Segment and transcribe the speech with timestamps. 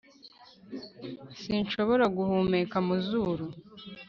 [1.41, 3.45] sinshobora guhumeka mu zuru